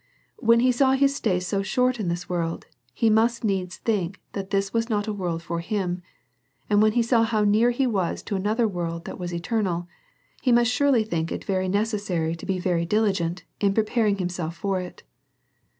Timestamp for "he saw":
0.61-0.93, 6.93-7.21